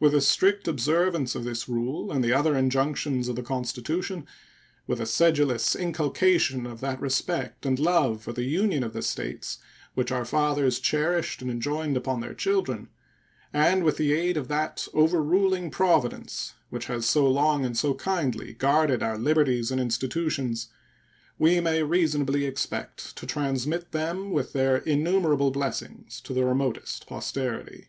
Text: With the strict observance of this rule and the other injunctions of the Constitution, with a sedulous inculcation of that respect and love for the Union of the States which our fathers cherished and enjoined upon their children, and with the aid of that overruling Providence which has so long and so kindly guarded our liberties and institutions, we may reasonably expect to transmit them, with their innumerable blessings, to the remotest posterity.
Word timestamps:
With 0.00 0.12
the 0.12 0.22
strict 0.22 0.66
observance 0.66 1.34
of 1.34 1.44
this 1.44 1.68
rule 1.68 2.10
and 2.10 2.24
the 2.24 2.32
other 2.32 2.56
injunctions 2.56 3.28
of 3.28 3.36
the 3.36 3.42
Constitution, 3.42 4.26
with 4.86 4.98
a 4.98 5.04
sedulous 5.04 5.76
inculcation 5.76 6.64
of 6.66 6.80
that 6.80 6.98
respect 7.02 7.66
and 7.66 7.78
love 7.78 8.22
for 8.22 8.32
the 8.32 8.44
Union 8.44 8.82
of 8.82 8.94
the 8.94 9.02
States 9.02 9.58
which 9.92 10.10
our 10.10 10.24
fathers 10.24 10.80
cherished 10.80 11.42
and 11.42 11.50
enjoined 11.50 11.98
upon 11.98 12.20
their 12.20 12.32
children, 12.32 12.88
and 13.52 13.84
with 13.84 13.98
the 13.98 14.14
aid 14.14 14.38
of 14.38 14.48
that 14.48 14.88
overruling 14.94 15.70
Providence 15.70 16.54
which 16.70 16.86
has 16.86 17.04
so 17.04 17.28
long 17.30 17.66
and 17.66 17.76
so 17.76 17.92
kindly 17.92 18.54
guarded 18.54 19.02
our 19.02 19.18
liberties 19.18 19.70
and 19.70 19.82
institutions, 19.82 20.68
we 21.38 21.60
may 21.60 21.82
reasonably 21.82 22.46
expect 22.46 23.14
to 23.16 23.26
transmit 23.26 23.92
them, 23.92 24.30
with 24.30 24.54
their 24.54 24.78
innumerable 24.78 25.50
blessings, 25.50 26.22
to 26.22 26.32
the 26.32 26.46
remotest 26.46 27.06
posterity. 27.06 27.88